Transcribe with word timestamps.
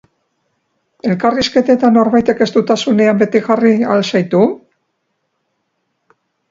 Elkarrizketetan 1.09 1.93
norbaitek 1.99 2.41
estuasunen 2.47 3.21
batean 3.23 3.47
jarri 3.51 3.77
al 3.93 4.03
zaitu? 4.09 4.45